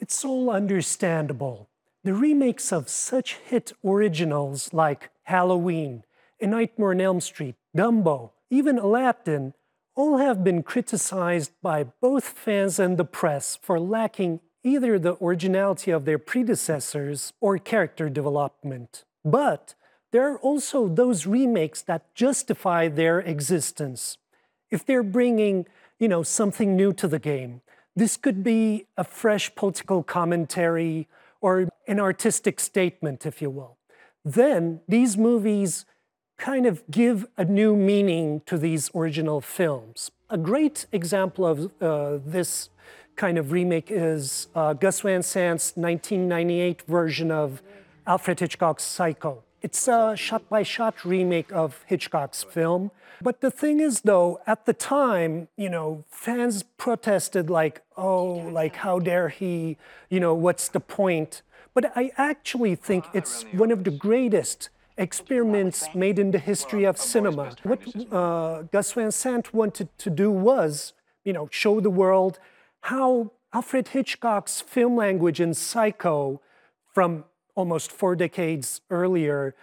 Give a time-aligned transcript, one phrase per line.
[0.00, 1.68] It's all understandable.
[2.04, 6.04] The remakes of such hit originals like Halloween,
[6.40, 9.52] A Nightmare on Elm Street, Dumbo, even Aladdin,
[9.94, 15.90] all have been criticized by both fans and the press for lacking either the originality
[15.90, 19.04] of their predecessors or character development.
[19.22, 19.74] But
[20.12, 24.16] there are also those remakes that justify their existence.
[24.70, 25.66] If they're bringing,
[25.98, 27.60] you know, something new to the game,
[27.96, 31.08] this could be a fresh political commentary
[31.40, 33.76] or an artistic statement, if you will.
[34.24, 35.86] Then these movies
[36.38, 40.10] kind of give a new meaning to these original films.
[40.30, 42.70] A great example of uh, this
[43.16, 47.62] kind of remake is uh, Gus Van Sant's 1998 version of
[48.06, 49.42] Alfred Hitchcock's Psycho.
[49.62, 52.90] It's a shot by shot remake of Hitchcock's film.
[53.22, 58.76] But the thing is, though, at the time, you know, fans protested, like, oh, like,
[58.76, 59.76] how dare he,
[60.08, 61.42] you know, what's the point?
[61.74, 66.96] But I actually think it's one of the greatest experiments made in the history of
[66.96, 67.52] cinema.
[67.62, 67.80] What
[68.12, 72.38] uh, Gus Van Sant wanted to do was, you know, show the world
[72.82, 76.40] how Alfred Hitchcock's film language in Psycho
[76.92, 79.54] from almost four decades earlier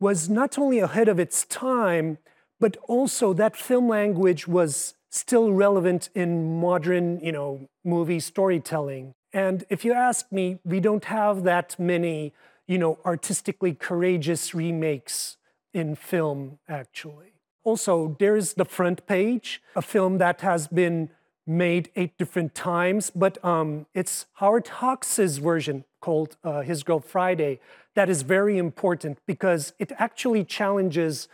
[0.00, 2.18] was not only ahead of its time,
[2.60, 9.14] but also that film language was still relevant in modern, you know, movie storytelling.
[9.32, 12.32] And if you ask me, we don't have that many,
[12.66, 15.36] you know, artistically courageous remakes
[15.72, 17.32] in film, actually.
[17.64, 21.10] Also, there's The Front Page, a film that has been
[21.46, 27.60] made eight different times, but um, it's Howard Hawks' version called uh, His Girl Friday
[27.94, 31.28] that is very important because it actually challenges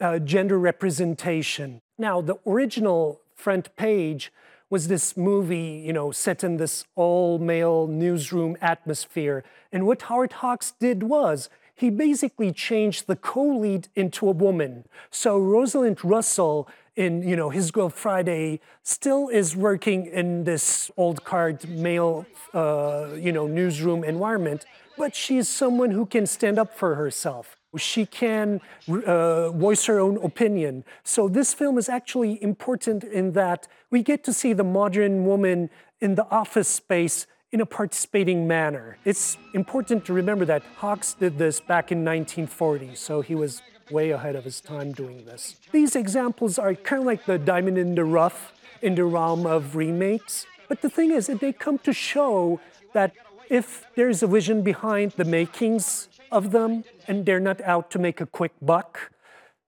[0.00, 1.80] uh, gender representation.
[1.98, 4.32] Now, the original Front Page
[4.70, 9.44] was this movie, you know, set in this all-male newsroom atmosphere.
[9.70, 14.84] And what Howard Hawks did was he basically changed the co-lead into a woman.
[15.10, 21.24] So Rosalind Russell in, you know, His Girl Friday still is working in this old
[21.24, 24.64] card male, uh, you know, newsroom environment,
[24.98, 27.56] but she's someone who can stand up for herself.
[27.76, 30.84] She can uh, voice her own opinion.
[31.04, 35.70] So this film is actually important in that we get to see the modern woman
[36.00, 38.98] in the office space in a participating manner.
[39.04, 44.10] It's important to remember that Hawks did this back in 1940, so he was way
[44.10, 45.56] ahead of his time doing this.
[45.70, 49.76] These examples are kind of like the diamond in the rough in the realm of
[49.76, 50.46] remakes.
[50.68, 52.60] But the thing is, they come to show
[52.92, 53.12] that
[53.48, 58.20] if there's a vision behind the makings of them and they're not out to make
[58.20, 59.12] a quick buck,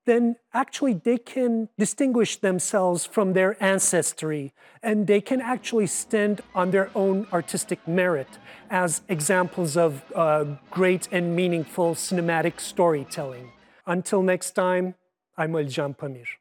[0.07, 4.53] then actually they can distinguish themselves from their ancestry
[4.83, 8.29] and they can actually stand on their own artistic merit
[8.71, 13.51] as examples of uh, great and meaningful cinematic storytelling.
[13.87, 14.95] Until next time,
[15.37, 16.39] I'm Alican Pamir.